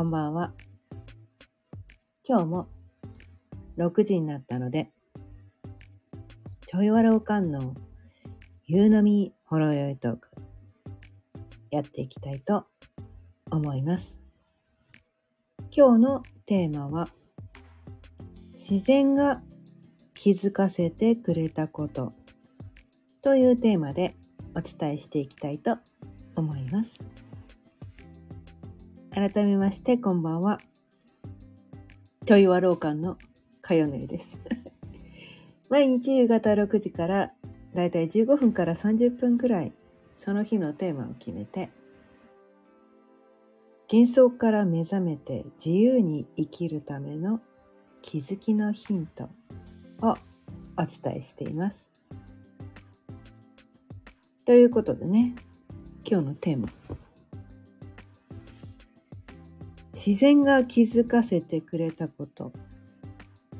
[0.00, 0.54] こんばんは。
[2.26, 2.68] 今日も
[3.76, 4.90] 6時になったので、
[6.66, 7.74] ちょいわらおかんの
[8.64, 10.30] 夕飲みほろよいトーク、
[11.70, 12.64] やっていきたいと
[13.50, 14.16] 思います。
[15.70, 17.10] 今日のテーマは、
[18.54, 19.42] 自然が
[20.14, 22.14] 気づかせてくれたこと
[23.20, 24.16] というテーマで
[24.54, 25.76] お伝えしていきたいと
[26.36, 27.19] 思います。
[29.20, 30.58] 改めましてこんばんは。
[32.24, 33.18] ちょいわろうかんの
[33.60, 34.24] かよねです。
[35.68, 37.34] 毎日夕方6時から
[37.74, 39.74] だいたい15分から30分くらい
[40.16, 41.68] その日のテーマを決めて
[43.92, 47.42] 幻想から目覚めて自由に生きるための
[48.00, 49.24] 気づきのヒント
[50.00, 50.16] を
[50.78, 51.76] お伝えしています。
[54.46, 55.34] ということでね
[56.06, 56.68] 今日のテーマ
[60.04, 62.52] 自然が気づかせてくれたこと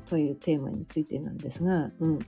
[0.09, 2.19] というテーマについてなんですが、うん、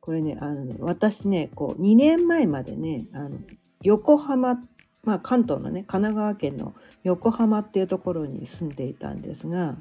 [0.00, 3.36] これねあのね私ねこう2年前までねあの
[3.82, 4.60] 横浜、
[5.02, 9.74] まあ、関東のね神奈川県の横浜っていうところに住んでいたんですが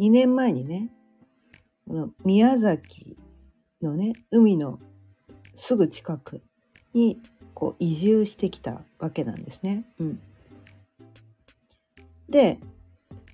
[0.00, 0.90] 2年前にね
[1.86, 3.16] この宮崎
[3.80, 4.80] のね海の
[5.56, 6.42] すぐ近く
[6.94, 7.20] に
[7.54, 9.84] こう移住してきたわけなんですね。
[10.00, 10.20] うん、
[12.28, 12.58] で、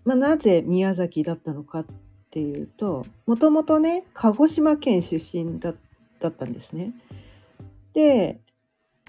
[0.04, 1.86] まあ、なぜ宮崎だったのかっ
[2.30, 5.74] ていうともともとね鹿児島県出身だっ
[6.30, 6.92] たんですね。
[7.92, 8.40] で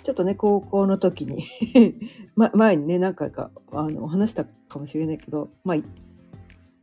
[0.03, 1.47] ちょっとね高校の時に
[2.35, 5.77] ま、前にね何回かあの話したかもしれないけど、まあ、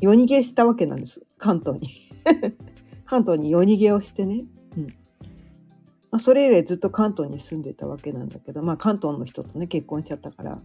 [0.00, 1.22] 夜逃げしたわけなんです。
[1.38, 1.88] 関東に。
[3.06, 4.44] 関東に夜逃げをしてね、
[4.76, 4.86] うん。
[6.10, 10.58] まあ、それ以来ずっと関東に住んでたわけなんだけど、まあ、関東の人とね結婚しちゃったから。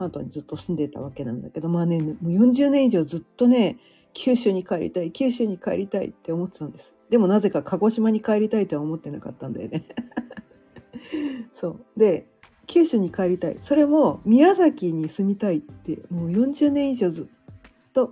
[0.00, 3.76] 関東にずっと住んでたわけなんだけどまあねもう40年以上ずっとね
[4.14, 6.94] 九州に帰りたい九州に帰りたいって思ってたんです。
[7.10, 9.84] でもなぜか鹿児島に帰りたいとは思ってなかったんだよね。
[11.54, 11.84] そう。
[11.98, 12.26] で
[12.66, 13.58] 九州に帰りたい。
[13.60, 17.26] それも宮崎に住みたいってもう40年以上ずっ
[17.92, 18.10] と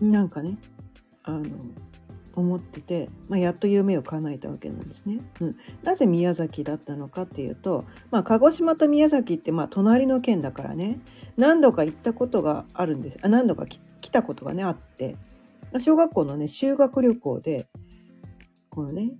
[0.00, 0.58] なんかね
[1.22, 1.44] あの
[2.38, 5.20] 思ってて、まあ、やっと夢を叶えたわけなんですね。
[5.40, 11.00] うん、なぜ宮崎だったのかっていうと、まあ、鹿児島と宮崎ってまあ隣の県だからね。
[11.36, 13.18] 何度か行ったことがあるんです。
[13.22, 15.16] あ何度か来たことがねあって。
[15.80, 17.68] 小学校のね修学旅行で
[18.70, 19.10] このね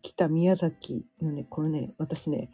[0.00, 2.50] 来た宮崎のねこのね私ね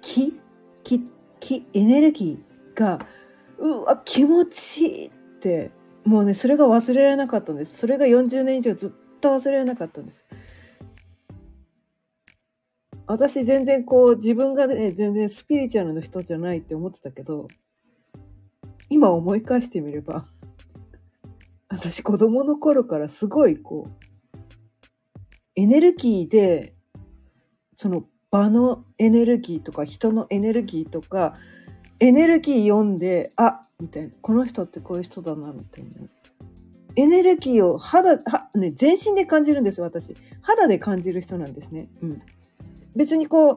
[0.00, 0.38] 気
[0.84, 1.00] 気
[1.40, 3.04] 気エネルギーが
[3.58, 5.10] うわ気持ちいいっ
[5.40, 5.70] て
[6.04, 7.76] もうねそれが忘れられなかったんです。
[7.76, 8.90] それが40年以上ずっ
[9.20, 10.24] と忘れられなかったんです。
[13.06, 17.48] 私全然こう自分がね全然スピリチュアルの人じゃないって思ってたけど
[18.88, 20.24] 今思い返してみれば
[21.68, 24.38] 私子供の頃からすごいこう
[25.56, 26.76] エネルギーで
[27.74, 31.34] その場のエネルギーとか人のエネルギーとか
[32.00, 34.10] エネルギー読んであみたいな。
[34.20, 35.90] この人ってこういう人だなみたいな。
[36.96, 40.16] エネルギーを肌は、ね、全身で感じるんです私。
[40.40, 42.22] 肌で感じる人なんですね、うん、
[42.96, 43.56] 別にこう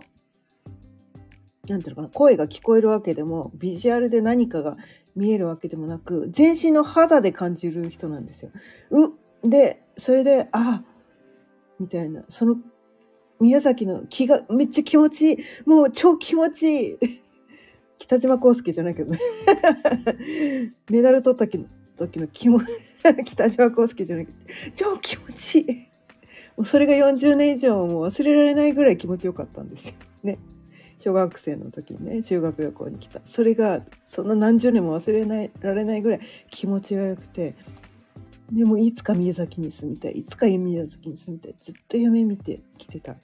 [1.68, 4.78] なんていうのかな声が聞こえるわけでもビジュアルで何かが
[5.16, 8.52] 見えるわけでもなく全身の肌で感じる人なんですよ。
[8.92, 10.84] うでそれであ
[11.80, 12.24] みたいな。
[12.30, 12.58] その
[13.40, 15.38] 宮崎の気がめっちゃ気持ちいい。
[15.66, 16.98] もう超気持ちいい。
[18.04, 19.20] 北島康介じゃないけどね。
[20.92, 21.66] メダル取った時の
[21.96, 22.60] 時の気も
[23.24, 25.66] 北島康介じゃなくて超気持ちいい。
[26.58, 29.96] もうそれが40年以上もう忘れられないぐらい気持ちよかったんですよ。
[30.22, 30.38] ね。
[31.00, 33.22] 小学生の時にね修学旅行に来た。
[33.24, 37.56] それがそんな何十年も忘れないられないぐらい気持ちがよくて。
[38.52, 40.18] でもいつか宮崎に住みたい。
[40.20, 41.56] いつか宮崎に住みたい。
[41.62, 43.16] ずっと夢見てきてた。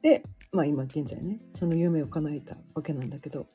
[0.00, 3.46] でまあ今現在ねその夢を叶えたわけなんだけど。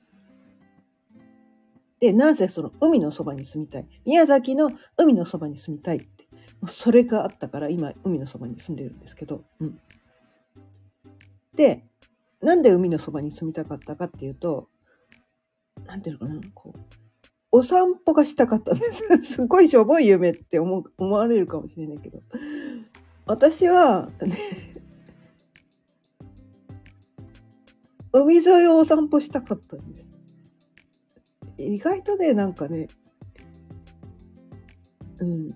[2.04, 3.88] で、なぜその海のそばに住みたい？
[4.06, 6.28] 宮崎の海のそばに住みたいって。
[6.68, 9.46] それがあったから今海のそばに住んでるんですけど。
[9.62, 9.80] うん。
[11.56, 11.86] で、
[12.42, 14.68] なんで海のそばに住みたかったかっていうと、
[15.86, 16.80] なんていうのかな、こう、
[17.54, 19.24] お散歩がしたかったんです。
[19.36, 22.22] すごいしょぼい夢って思思われるかもしれないけど。
[23.26, 24.38] 私は、ね、
[28.12, 30.13] 海沿いをお散歩したかったんです。
[31.66, 32.88] 意外とねなんかね
[35.20, 35.50] うん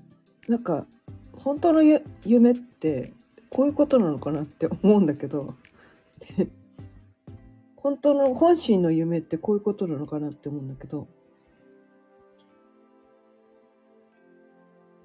[0.48, 0.86] なんか
[1.34, 1.82] 本当の
[2.26, 3.14] 夢って
[3.50, 5.56] こういうことなのかなって思うんだけど
[7.76, 11.08] 本当の本心の夢ってこういうことなのかなって思うんだけど。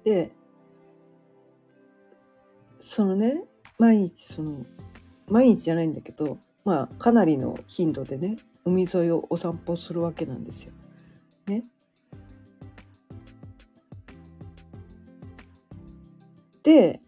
[0.03, 0.31] で、
[2.83, 3.45] そのね、
[3.79, 4.57] 毎日その、
[5.27, 8.35] 毎日じゃないんだけど、まあ、かなりの頻度でね、
[8.65, 10.73] 海沿いをお散歩するわけなんですよ。
[11.47, 11.63] ね。
[16.63, 17.01] で、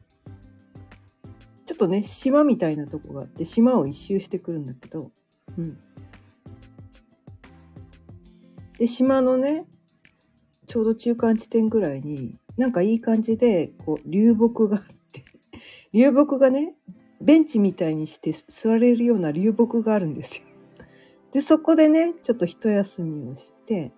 [1.66, 5.12] ちょっとね、島みたいなとこがあって、島を一周してくるんだけど、
[5.58, 5.78] うん。
[8.78, 9.66] で、島のね、
[10.68, 15.24] ちょうど中間地点ぐらいに、なんかいい感じで、こう、流木があって、
[15.94, 16.76] 流木がね、
[17.22, 20.44] ベンチみたいにして座れるような流木があるんですよ。
[21.32, 23.92] で、そこでね、ちょっと一休みをして、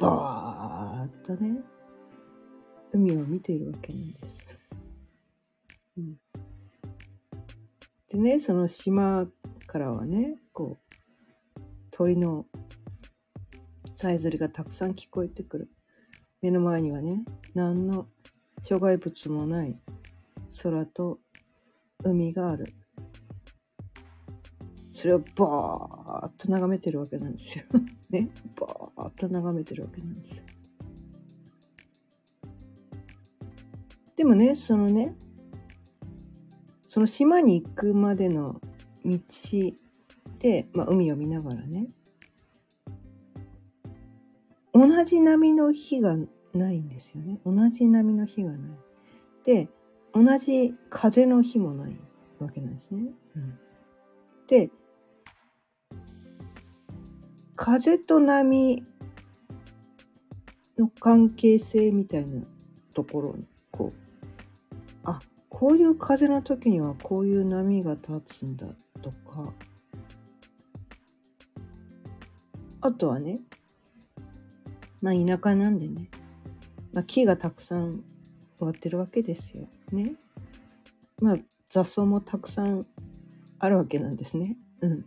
[0.00, 1.60] バーっとね、
[2.92, 4.46] 海を見ているわけなんです。
[5.98, 6.16] うん、
[8.08, 9.26] でね、その島
[9.66, 11.60] からはね、こう、
[11.90, 12.46] 鳥の
[13.94, 15.70] さえずりがたくさん聞こえてくる。
[16.40, 17.22] 目の前にはね、
[17.54, 18.06] 何の
[18.62, 19.78] 障害物もない
[20.62, 21.18] 空と
[22.02, 22.72] 海がある。
[25.00, 27.64] それをバーッと眺めてるわけなんですよ。
[28.10, 28.28] ね。
[28.54, 30.44] バーッと眺めてるわけなんですよ。
[34.16, 35.16] でもね、そのね、
[36.86, 38.60] その島に行くまでの
[39.02, 39.18] 道
[40.38, 41.88] で、まあ、海を見ながらね、
[44.74, 46.18] 同じ波の日が
[46.52, 47.40] ないんですよね。
[47.46, 48.60] 同じ波の日がない。
[49.46, 49.70] で、
[50.12, 51.96] 同じ風の日もない
[52.38, 53.14] わけなんですね。
[53.34, 53.58] うん、
[54.46, 54.70] で、
[57.62, 58.82] 風と波
[60.78, 62.40] の関係性みたいな
[62.94, 65.20] ところに、こう、あ、
[65.50, 68.66] こういう風の時にはこういう波が立つんだ
[69.02, 69.52] とか、
[72.80, 73.40] あとはね、
[75.02, 76.08] まあ田舎なんでね、
[76.94, 78.02] まあ、木がたくさん
[78.58, 79.68] 植わってるわけですよ。
[79.92, 80.14] ね。
[81.20, 81.36] まあ
[81.68, 82.86] 雑草もたくさん
[83.58, 84.56] あるわけなんですね。
[84.80, 85.04] うん。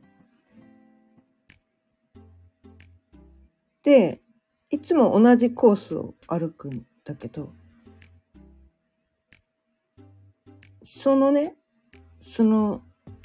[3.83, 4.21] で、
[4.69, 7.51] いつも同じコースを歩くんだけど、
[10.81, 11.55] そのね、
[12.21, 12.81] その、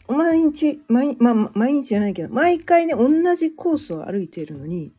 [0.09, 4.93] 毎日、毎,、まあ、毎日じゃないけど、毎回ね、同じコースを歩いているのに、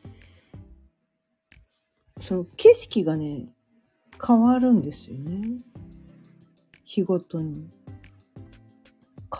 [2.20, 3.48] その景色がね、
[4.26, 5.42] 変わるんですよね。
[6.84, 7.70] 日ごとに。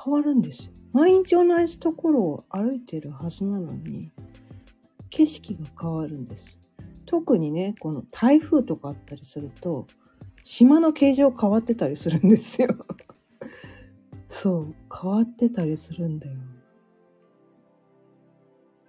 [0.06, 0.72] 変わるんですよ。
[0.94, 4.12] 毎日同じところを歩いてるはずなのに、
[5.20, 6.58] 景色が変わるんです。
[7.06, 9.86] 特にね、この台風とかあったりすると、
[10.46, 12.70] 島の形状変わってたりするんですよ。
[14.30, 16.38] そう、変わってたりするんだよ。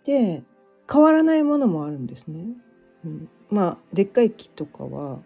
[0.04, 0.44] で、
[0.88, 2.46] 変わらないものもあるんですね。
[3.04, 5.24] うん、まあ、でっかい木とかは、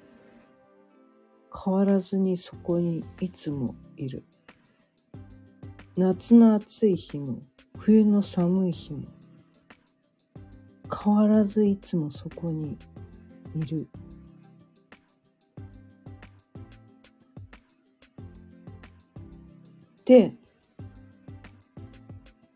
[1.52, 4.24] 変わらずにそこにいつもいる。
[5.98, 7.42] 夏の暑い日も、
[7.76, 9.02] 冬の寒い日も、
[10.94, 12.78] 変わらずいつもそこに
[13.56, 13.88] いる。
[20.04, 20.34] で、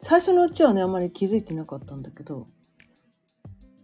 [0.02, 2.46] 最初のうちはね、あんまり気づいてなかったんだけど、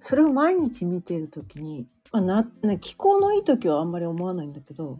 [0.00, 4.98] それを毎日見ているときに、まあな、ね、気候のいい時はあんまり思わないんだけど、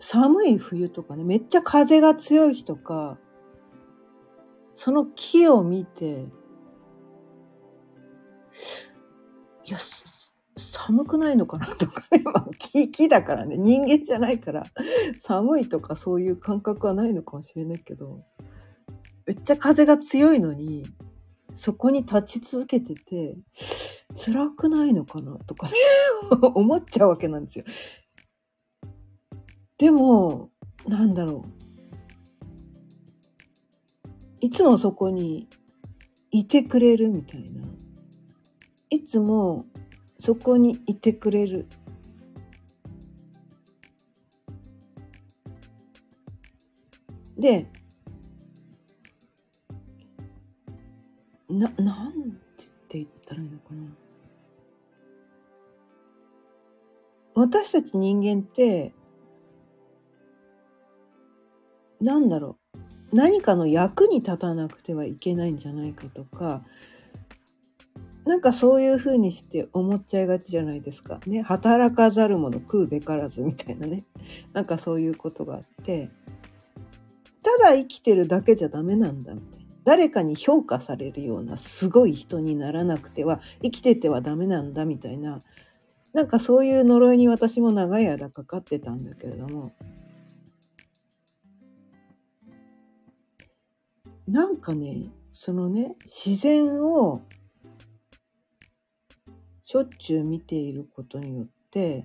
[0.00, 3.18] 寒い冬とかね、めっちゃ風が強い日とか、
[4.76, 6.26] その木を見て、
[9.68, 9.78] いや、
[10.56, 14.64] 寒くないのかなとかね、 まあ、木木だからね、人間じゃないから、
[15.20, 18.24] 寒いとかそういう感覚はないのかもしれないけど、
[19.26, 20.86] めっちゃ風が強いのに、
[21.56, 23.36] そこに立ち続けてて、
[24.16, 25.74] 辛くないのかなとかね
[26.54, 27.64] 思っちゃうわけなんですよ。
[29.76, 30.50] でも、
[30.86, 31.58] なんだろう。
[34.40, 35.46] いつもそこに
[36.30, 37.68] いてくれるみたいな。
[38.90, 39.66] いつも
[40.20, 41.66] そこにいてくれる。
[47.38, 47.66] で、
[51.48, 52.32] な、なん
[52.88, 53.82] て言ったらいいのかな。
[57.34, 58.92] 私たち人間って、
[62.00, 62.58] なんだろ
[63.12, 63.16] う。
[63.16, 66.62] 何かの役に立たなくてはいけないんじゃないかとか、
[68.28, 71.18] なんかそういうふうにして思っちゃいがちじゃないですか。
[71.26, 71.40] ね。
[71.40, 74.04] 働かざる者食うべからずみたいなね。
[74.52, 76.10] なんかそういうことがあって。
[77.42, 79.64] ただ生きてるだけじゃダメなんだみたいな。
[79.84, 85.40] 誰かに評価されるようなすごい人にならなくては生きててはダメなんだみたいな
[86.12, 89.72] なんかそういう呪いに私も長い間かかってたんだけれども
[94.26, 97.22] なんかねそのね自然を
[99.70, 102.02] しょっちゅう見ていることによって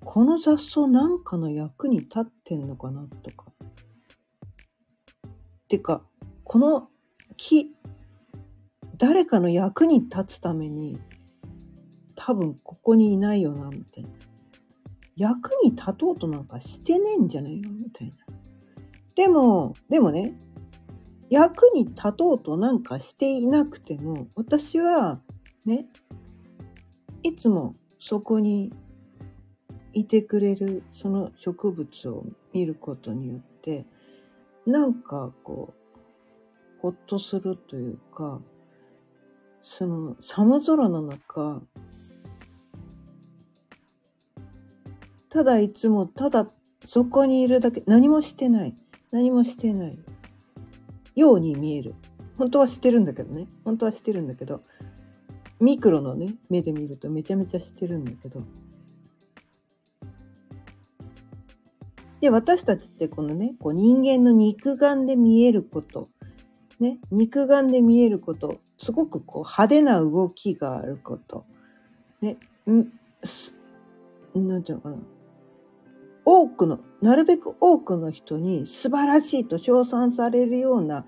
[0.00, 3.46] この雑草なんかの役に立ってんのかなとか。
[5.68, 6.02] てか
[6.42, 6.88] この
[7.36, 7.70] 木
[8.96, 10.98] 誰かの役に立つために
[12.16, 14.10] 多分ここにいないよなみたいな。
[15.14, 17.70] 役に立とうとなんかしてねえんじゃないの？
[17.70, 18.16] みたいな。
[19.14, 20.36] でもでもね
[21.32, 25.20] 役に立とうとなんかしていなくても私は
[25.64, 25.86] ね
[27.22, 28.72] いつもそこに
[29.92, 33.86] いてくれるその植物を見ることによって
[34.66, 38.40] なんかこう、ほっとするというか、
[39.60, 41.62] その寒空の中、
[45.30, 46.46] ただいつもただ
[46.84, 48.74] そこにいるだけ、何もしてない。
[49.10, 49.98] 何もしてない。
[51.14, 51.94] ように見える。
[52.38, 53.46] 本当はしてるんだけどね。
[53.64, 54.62] 本当はしてるんだけど、
[55.60, 58.42] ミクロのね、目で見るとめちゃめちゃしてるんだけど、
[62.20, 66.08] で、私たちってこのね、こう人間の肉眼で見えること、
[66.78, 71.44] ね、肉眼で見えること、すごくこう派手な動きがあること、
[72.20, 72.38] ね、
[72.70, 72.92] ん、
[74.34, 74.96] なんていうのかな。
[76.24, 81.04] 多くの、なるべく多くの人に素晴らしいと称賛されるような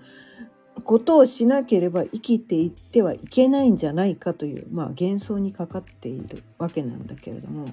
[0.83, 7.65] ことをしなければ生きていってはいけないんじゃないかという、まあ幻想にかかっているわけなんだけれども、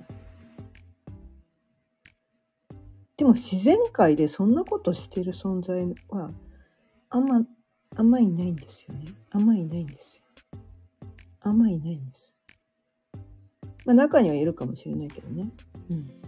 [3.17, 6.31] でも自然界でそんなことしてる存在は
[7.11, 7.43] あんま、
[7.97, 9.07] あんまいないんですよね。
[9.31, 10.23] あんまいないんですよ。
[11.41, 12.35] あんまいないんです。
[13.85, 15.51] まあ中にはいるかもしれないけどね。
[15.91, 16.22] うん。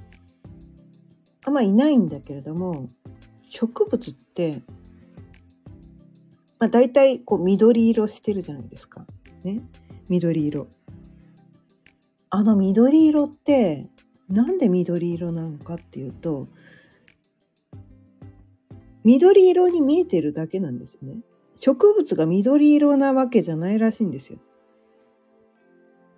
[1.45, 2.89] あんまいないんだけれども、
[3.49, 4.63] 植物って、
[6.59, 9.07] まあ大体こう緑色してるじゃないですか。
[9.43, 9.61] ね。
[10.09, 10.67] 緑色。
[12.31, 13.87] あの緑色って
[14.29, 16.49] なんで緑色なのかっていうと
[19.05, 21.19] 緑色に見えてるだけなんですよね。
[21.59, 24.39] 植物が緑色なわけじゃないらしいんですよ。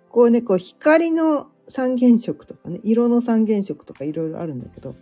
[0.09, 4.95] こうね、こう光の三原色とかね、色の三原色とかいろいろあるんだけど、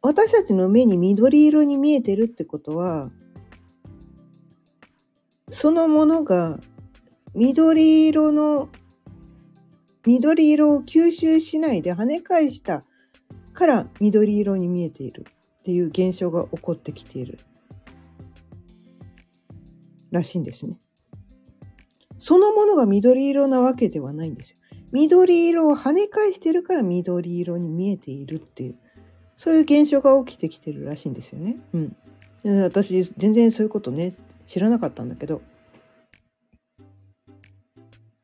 [0.00, 3.10] 私たちの目に緑色に見えてるってことは、
[5.50, 6.58] そのものが
[7.34, 8.68] 緑色の、
[10.06, 12.84] 緑色を吸収しないで跳ね返した
[13.52, 15.24] から緑色に見えている。
[15.62, 17.38] っていう現象が起こってきている
[20.10, 20.76] らしいんですね。
[22.18, 24.56] そのものが緑色なわけではないんですよ。
[24.92, 28.76] 緑色を跳ね返してるから緑色に見えているっていう、
[29.36, 31.56] そういう現象が起きてきてるらしいんですよね。
[31.72, 31.96] うん。
[32.62, 34.14] 私、全然そういうことね、
[34.46, 35.42] 知らなかったんだけど、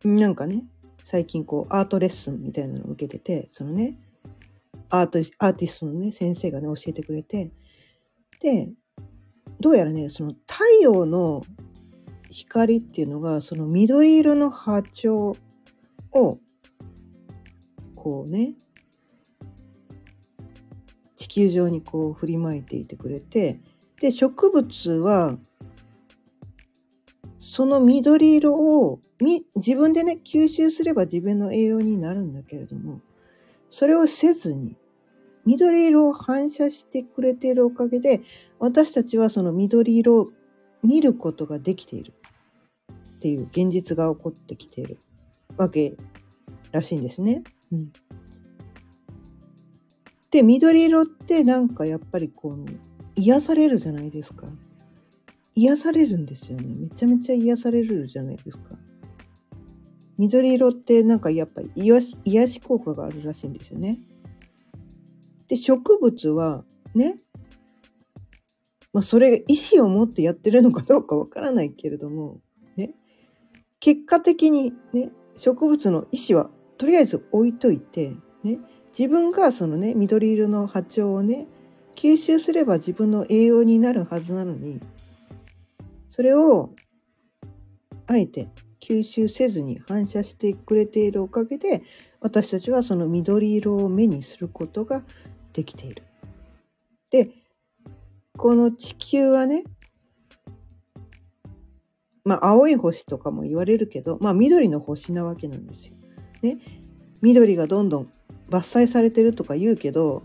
[0.05, 0.65] なんかね、
[1.05, 3.97] 最近こう、アートレッスンみたいなのを受けてて、そのね、
[4.91, 7.51] アートアーティストのね、先生がね、教えてくれて、
[8.41, 8.69] で、
[9.61, 11.43] どうやらね、その太陽の
[12.31, 15.37] 光っていうのが、その緑色の波長
[16.13, 16.39] を、
[18.09, 18.55] こうね、
[21.19, 23.61] 地球上にこう振りまいていてくれて、
[24.01, 25.37] で、植物は、
[27.39, 33.03] その緑色をみ自分でね、吸収すれば自分の栄養になるんだけれども、
[33.71, 34.75] それをせずに、
[35.45, 38.23] 緑色を反射してくれているおかげで、
[38.59, 40.31] 私たちはその緑色を
[40.83, 42.15] 見ることができている
[43.19, 44.99] っていう現実が起こってきている
[45.59, 45.95] わけ
[46.73, 47.43] らしいんですね。
[47.73, 47.93] うん、
[50.31, 52.67] で、緑色ってなんかやっぱりこう、
[53.17, 54.47] 癒されるじゃないですか。
[55.55, 56.67] 癒されるんですよね。
[56.79, 58.77] めちゃめちゃ癒されるじゃないですか。
[60.19, 63.99] 緑色ってなんかやっぱり癒し癒し効果があるらしいんですよね。
[65.49, 67.17] で、植物はね、
[68.93, 72.41] まあ、それが意思を持ってやってるのかどうかわからないけれども、
[72.77, 72.95] ね、
[73.81, 78.59] 結果的にね、植物の意思はとりあえず置いといて、ね、
[78.99, 81.47] 自分がそのね、緑色の波長をね、
[81.97, 84.81] 吸収すれば自分の栄養になるはずなのに、
[86.11, 86.71] それを
[88.07, 88.49] あえて
[88.81, 91.83] 吸収せずに反射してくれているおかげで
[92.21, 95.03] 私たちはその緑色を目にすることが
[95.53, 96.05] できている
[97.11, 97.31] で、
[98.37, 99.65] この地球はね、
[102.25, 105.98] まあ青い星とかも言われるけど、まあ緑の星なわけなんですよ。
[106.43, 106.59] ね。
[107.21, 108.09] 緑がどんどん
[108.49, 110.23] 伐採されてるとか言うけど、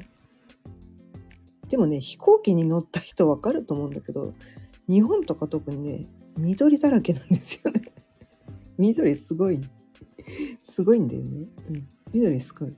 [1.70, 4.34] でもね、飛行機に乗った人わかると思うんだけど、
[4.88, 6.05] 日本とか特にね、
[6.38, 7.82] 緑だらけなんですよね。
[8.77, 9.60] 緑すごい。
[10.70, 11.48] すごいんだよね。
[11.70, 11.88] うん。
[12.13, 12.74] 緑すごい。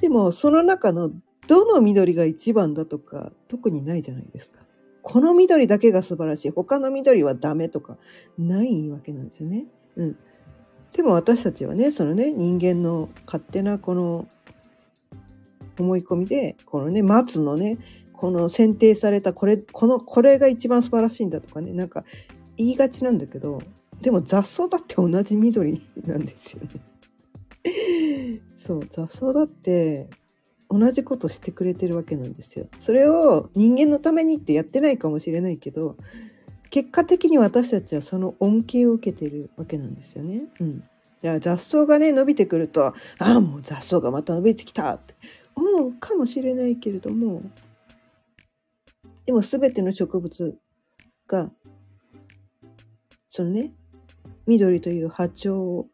[0.00, 1.10] でも、その中の
[1.46, 4.60] どの緑が一番だとか、特にないじゃないですか。
[5.02, 6.50] この緑だけが素晴らしい。
[6.50, 7.98] 他の緑はダメとか、
[8.38, 9.66] ないわけなんですよね。
[9.96, 10.16] うん。
[10.92, 14.28] でも私たちはね、そのね、人間の勝手なこの
[15.78, 17.78] 思い込みで、このね、松のね、
[18.12, 22.04] この選定されたこれ、この、これが一番素晴らしいんだとかね、なんか
[22.56, 23.60] 言いがちなんだけど、
[24.00, 28.40] でも雑草だって同じ緑なんですよね。
[28.58, 30.08] そう、雑草だって
[30.68, 32.66] 同じことしてくれてるわけなんですよ。
[32.78, 35.96] それを人間のためにってやってないかもしれないけど、
[36.70, 40.44] 結果的に私たちはその恩恵を受けてるわけなんですよね。
[40.60, 40.84] うん。
[41.40, 45.14] 雑草がね伸びてくるとああもう雑草がまた伸びてきたって
[45.54, 47.42] 思うかもしれないけれども
[49.26, 50.56] でも全ての植物
[51.26, 51.50] が
[53.28, 53.72] そのね
[54.46, 55.86] 緑という波長を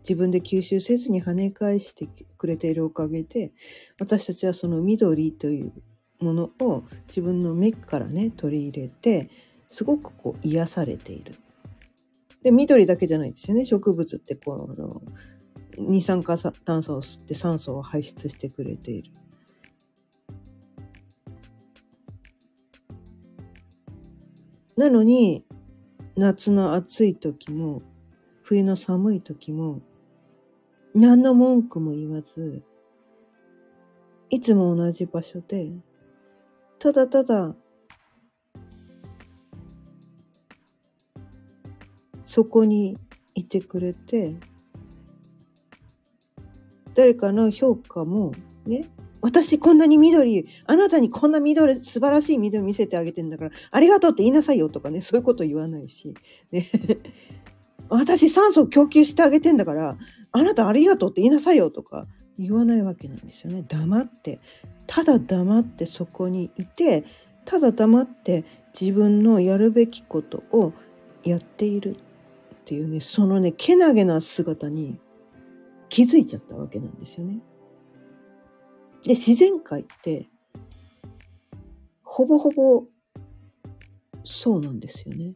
[0.00, 3.52] 自分で吸収せずに跳ね返してくれているおかげで
[4.00, 5.72] 私たちはその緑という
[6.20, 9.30] ものを自分の目からね取り入れて
[9.70, 11.34] すごくこう癒されている。
[12.42, 15.02] で緑だけじゃないですよね植物ってこの
[15.78, 19.10] 二酸化炭素を吸って酸素を排出してくれている。
[24.76, 25.44] なのに
[26.16, 27.82] 夏の暑い時も
[28.42, 29.80] 冬の寒い時も
[30.94, 32.62] 何の文句も言わず
[34.30, 35.70] いつも同じ場所で
[36.78, 37.54] ただただ。
[42.26, 42.98] そこに
[43.34, 44.34] いてくれて
[46.94, 48.32] 誰かの評価も
[48.66, 48.88] ね
[49.22, 56.14] 私こんなに緑あなたにこんな緑素晴らしい緑見せてあげてんだからありがとうって言いなさいよとかねそういうこと言わないし、
[56.52, 56.68] ね、
[57.88, 59.96] 私酸素を供給してあげてんだから
[60.32, 62.06] あなたありがとうって言いなさいよとか
[62.38, 63.64] 言わないわけなんですよね。
[63.66, 64.40] 黙って。
[64.86, 67.04] ただ黙ってそこにいて
[67.44, 68.44] ただ黙って
[68.78, 70.72] 自分のやるべきことを
[71.24, 74.98] やっているっていうねそのねけなげな姿に
[75.88, 77.38] 気づいちゃったわけなんですよね。
[79.04, 80.26] で自然界って
[82.02, 82.84] ほぼほぼ
[84.24, 85.34] そうなんですよね。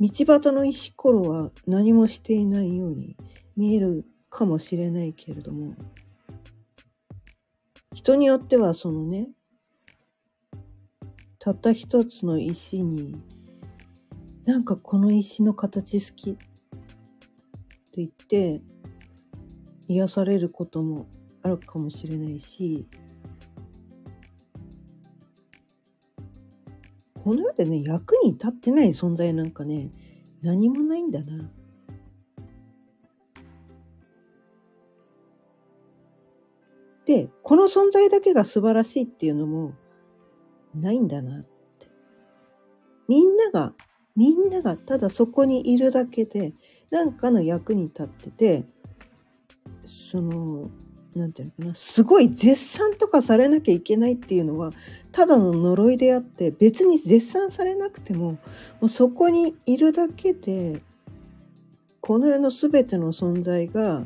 [0.00, 3.16] 道端の石ころは何もしていないように
[3.56, 5.74] 見えるかもしれないけれども
[7.94, 9.28] 人によってはそのね
[11.38, 13.16] たった一つの石に
[14.44, 16.40] なんかこの石の形好きって
[17.96, 18.60] 言って
[19.88, 21.06] 癒されることも
[21.42, 22.86] あるかもしれないし
[27.14, 29.90] この世でね役に立ってない存在なんかね
[30.42, 31.50] 何もないんだな。
[37.08, 39.72] でこの存在だけが素晴らしいっていうのも
[40.74, 41.48] ないんだなって。
[43.08, 43.72] みんなが
[44.14, 46.52] みんながただそこにいるだけで
[46.90, 48.64] 何かの役に立ってて
[49.86, 50.70] その
[51.14, 54.72] 何て言うのかなすごい絶賛とかされなきゃいけないっていうのは
[55.10, 58.38] ただの呪いであって別に絶賛されなくてもも
[58.82, 60.82] うそこにいるだけで
[62.02, 64.02] この世の全ての存在が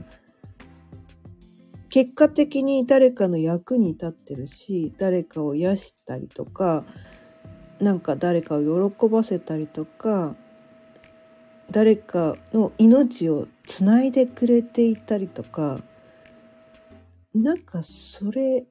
[1.92, 6.84] 結果的に誰かの役に立ってるし誰かを癒したりとか
[7.80, 10.34] なんか誰かを喜ばせたりとか
[11.70, 15.80] 誰かの命をつないでくれていたりとか
[17.34, 18.64] なんかそれ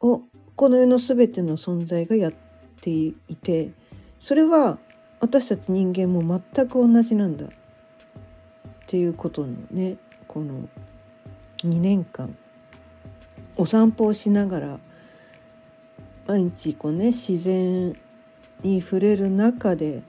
[0.00, 0.22] を
[0.56, 2.32] この世の全ての存在がやっ
[2.80, 3.70] ていて
[4.18, 4.78] それは
[5.20, 7.48] 私たち人間も全く同じなんだっ
[8.88, 10.68] ていうことのねこの
[11.58, 12.36] 2年間。
[13.56, 14.78] お散歩をしながら
[16.26, 17.94] 毎日こうね自然
[18.62, 20.02] に触れる中で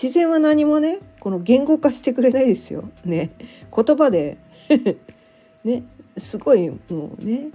[0.00, 2.88] 自然は何もねこの言語化してくれないですよ。
[3.04, 3.30] ね
[3.74, 4.36] 言葉で
[5.64, 5.84] ね
[6.18, 7.50] すごいもうね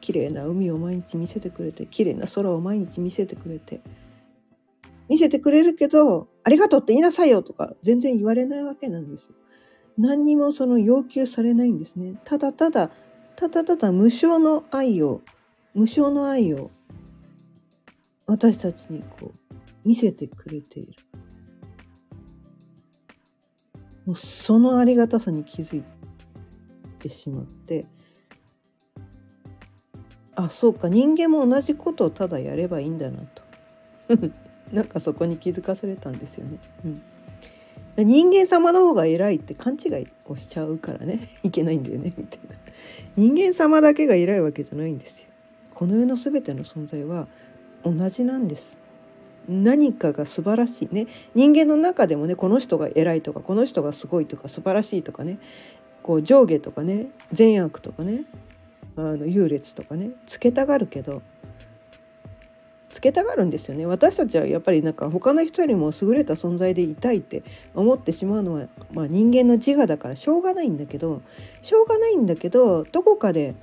[0.00, 3.80] 綺麗な海を毎日見せてくれて綺麗な空を毎日見せてくれて
[5.08, 9.34] 見せてくれるけどありがとうって言いなさいよとか全然言われないわけなんですよ。
[9.96, 12.14] 何にもその要求されないんですね。
[12.24, 12.90] ただただ
[13.38, 15.20] ただただ無償の愛を
[15.72, 16.72] 無償の愛を
[18.26, 20.92] 私たちにこう見せてくれている
[24.06, 25.84] もうそのありがたさに気づい
[26.98, 27.86] てしまって
[30.34, 33.42] あそうか人間も同じことをただやればいいんだなと
[34.74, 36.58] なんかそこに気づかされたんですよね。
[37.96, 42.67] うん、人間様の方が偉いって勘違いをしちゃうからね いけないんだよねみたいな。
[43.16, 45.24] 人間様だけが偉いわけじゃないんですよ。
[45.74, 47.28] この世の全ての存在は
[47.84, 48.76] 同じなんです。
[49.48, 55.38] 何かが素晴らしいね人間の中でもねこの人が偉いとかこの人がすごいとか素晴らしいとかね
[56.02, 58.24] こう上下とかね善悪とかね
[58.96, 61.22] あの優劣とかねつけたがるけど
[62.90, 63.86] つけたがるんですよね。
[63.86, 67.42] 私たちはやっぱりなんか他の人よりも優れた存在でいたいって
[67.74, 71.22] 思ってしまうのは、まあ、人間の自我だからしょうがないんだけど
[71.62, 73.54] しょうがないんだけどどこかで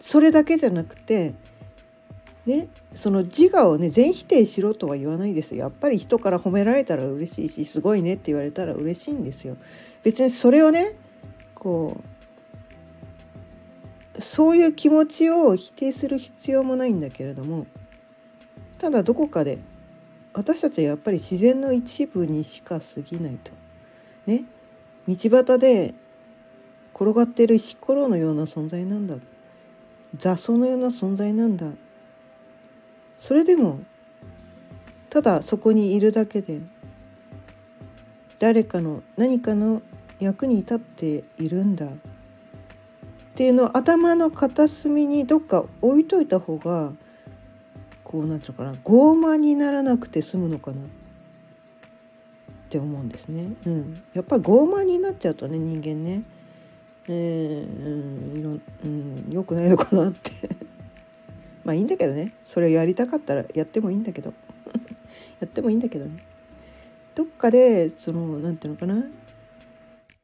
[0.00, 1.34] それだけじゃなくて
[2.46, 9.58] ね、その自我をね全否定しろとは言わないですやっぱり人から褒められたら嬉しいしすごいねって言われたら嬉しいんですよ。
[10.02, 10.96] 別にそれをね
[11.54, 12.17] こう
[14.20, 17.66] そういう気持ちを否定する必要もないんだけれども
[18.78, 19.58] ただどこかで
[20.32, 23.50] 私たちはやっぱり自然の一部にしか過ぎないと。
[24.26, 24.44] ね。
[25.08, 25.94] 道端で
[26.94, 29.16] 転がってる石ころのような存在なんだ。
[30.16, 31.66] 雑草のような存在なんだ。
[33.18, 33.80] それでも
[35.10, 36.60] ただそこにいるだけで
[38.38, 39.82] 誰かの何かの
[40.20, 41.86] 役に立っているんだ。
[43.38, 46.90] っていうのを頭の片隅にどっか置いといた方が
[48.02, 50.78] こうなんていうのかな傲慢にならなくて済むのかな。
[50.78, 50.80] っ
[52.68, 53.52] て思うんですね。
[53.64, 56.24] うん、やっぱり傲慢になっちゃうとね人間ね、
[57.08, 58.88] えーうんう
[59.30, 60.32] ん、よくないのかなって。
[61.62, 62.34] まあいいんだけどね。
[62.44, 64.34] それをやりたかったらやってもいいんだけど。
[65.38, 66.24] やってもいいんだけどね。
[67.14, 68.96] どっかでその何ていうのかな。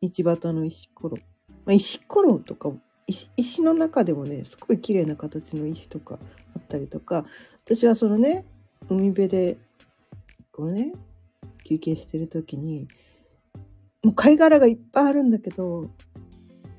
[0.02, 1.18] 道端の石ころ、
[1.64, 2.72] まあ、石ころとか
[3.06, 6.18] 石の中でもねすごい綺麗な形の石とか
[6.56, 7.26] あったりとか
[7.64, 8.44] 私はそのね
[8.88, 9.56] 海辺で
[10.52, 10.92] こうね
[11.64, 12.88] 休憩してる時に
[14.02, 15.90] もう貝殻がいっぱいあるんだけど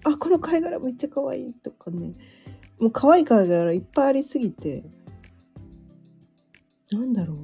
[0.04, 2.14] あこの貝殻めっちゃ可愛いとかね
[2.80, 4.84] もう可愛い貝殻いっぱいありすぎて、
[6.92, 7.38] なんだろう。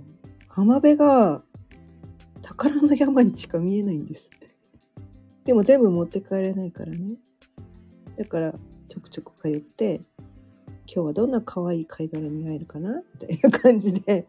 [0.50, 1.42] 浜辺が
[2.42, 4.30] 宝の山にしか見えないんです。
[5.46, 7.16] でも全部持って帰れないからね。
[8.18, 8.54] だから
[8.92, 10.02] ちょくちょく通って、
[10.86, 14.28] 今日はどんな可愛い貝殻に会えるかなみたいな感じで、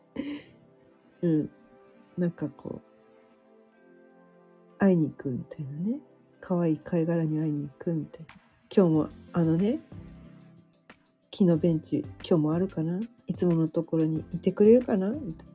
[1.21, 1.51] うん。
[2.17, 2.81] なんかこう、
[4.79, 5.99] 会いに行くみたいなね。
[6.41, 8.27] 可愛い貝殻に会いに行くみたいな。
[8.75, 9.81] 今日もあのね、
[11.33, 15.53] 木のベンチ今日もあるかないつものところにいてくれるかなみたいな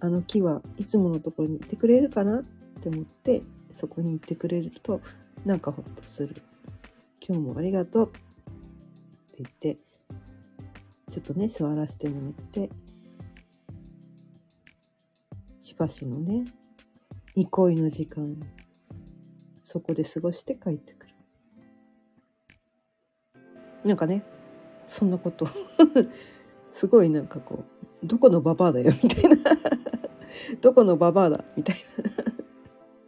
[0.00, 2.42] あの木はいつものところにいてくれるかなっ
[2.82, 3.42] て思って
[3.74, 5.00] そこに行ってくれると
[5.44, 6.36] なんかほっとする
[7.24, 8.08] 今日もありがとう。
[8.08, 8.20] って
[9.38, 9.78] 言って
[11.10, 12.70] ちょっとね座らせてもらって
[15.60, 16.44] しばしのね
[17.36, 18.36] 憩いの時間
[19.62, 21.12] そこで過ごして帰ってくる。
[23.84, 24.24] なんかね
[24.88, 25.48] そんなこと
[26.74, 27.64] すごいなんかこ
[28.02, 29.36] うどこのババアだよみたいな。
[30.60, 31.76] どこのババアだみたい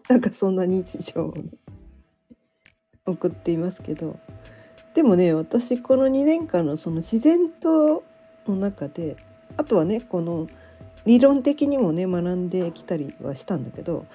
[0.09, 0.15] な。
[0.15, 1.51] なんかそんな日常を、ね、
[3.07, 4.19] 送っていますけど
[4.95, 8.03] でもね私この2年間のその自然と
[8.47, 9.17] の中で
[9.57, 10.47] あとはねこの
[11.05, 14.07] 理論的にもね学んできたりはしたんだけど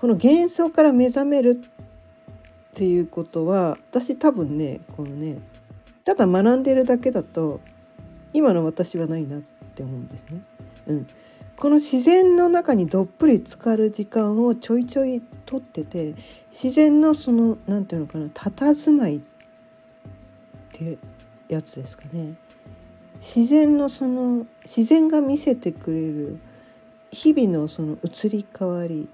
[0.00, 5.38] この幻想から目覚めるっていうことは私多分ねこのね
[6.04, 7.60] ただ学んでるだけだと
[8.32, 9.40] 今の私はないなっ
[9.74, 10.40] て思うんですね。
[10.86, 11.06] うん、
[11.58, 16.14] この自然の中にどっぷり浸かる時間をちょいちょいとってて
[16.62, 19.20] 自然のその何て言うのかな佇まいっ
[20.72, 20.98] ていう
[21.48, 22.34] やつですかね
[23.20, 26.38] 自然のその自然が見せてくれる
[27.10, 29.08] 日々のその移り変わり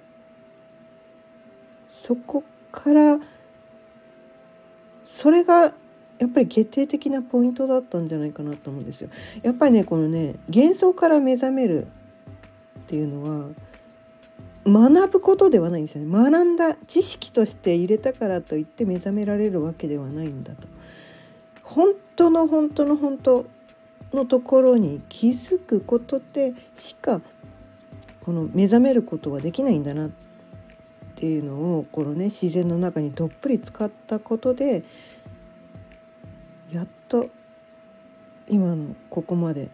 [1.90, 3.18] そこから
[5.04, 5.72] それが
[6.18, 9.09] やっぱり決定的なポイントだったんじゃないかなと思うんですよ。
[9.42, 11.87] やっぱりねこのね幻想から目覚める
[12.85, 13.49] っていうのは
[14.66, 16.11] 学ぶことではないんですよね。
[16.11, 20.66] 学んだ知識として入れたからといって目覚められるわけではないんだと。
[21.62, 23.47] 本当の本当の本当
[24.12, 27.20] のところに気づくことでしか
[28.25, 30.11] この目覚めることはできないんだなっ
[31.16, 34.83] ていうのをこのね自然の中にどっぷり使ったことで
[36.73, 37.29] やっと
[38.49, 39.68] 今のここまで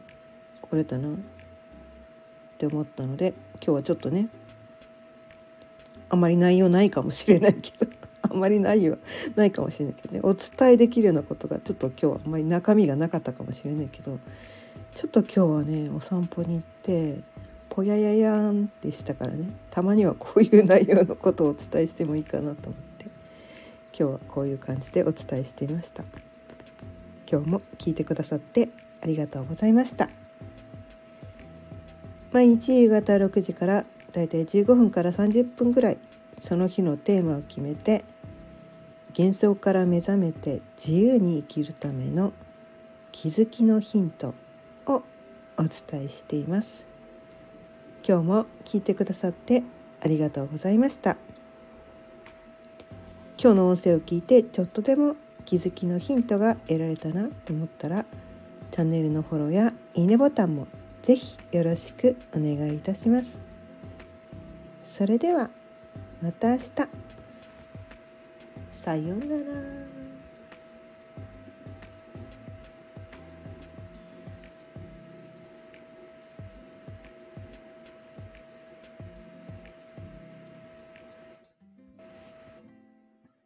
[0.63, 1.09] 来れたな。
[2.67, 4.29] って思ったので今日はちょっとね
[6.11, 8.99] あまり内容ないかもしれないけど あまり内容
[9.35, 14.19] ないかもしれないけどねお伝えできるようなことがちょっと今日はあんまり中身がなかったかもしれないけど
[14.95, 17.21] ちょっと今日はねお散歩に行って
[17.71, 23.07] ぽやややんってしたからねたまにはこういう内容のことをお伝えしてもいいかなと思って
[23.99, 26.05] 今日はこういう感じでお伝えしていました。
[27.31, 28.71] 今日も聞いてくださって
[29.01, 30.11] ありがとうございました。
[32.33, 35.99] 毎日夕方6時からだいたい15分から30分ぐらい
[36.47, 38.05] その日のテーマを決めて
[39.19, 42.33] 幻想から目覚めて自由に生きるための
[43.13, 44.35] 気づきのヒント
[44.87, 45.03] を
[45.57, 46.87] お伝えしています。
[48.07, 49.63] 今日も聞いてくださって
[50.01, 51.17] ありがとうございました。
[53.43, 58.05] 今日の音声を聞いてちょっとでも気づきのヒントが得られたなと思ったら
[58.71, 60.69] チャンネルのフォローやいいねボタンも
[61.03, 63.29] ぜひよろしくお願いいたします。
[64.97, 65.51] それでは
[66.23, 66.71] また明日。
[68.73, 70.00] さようなら。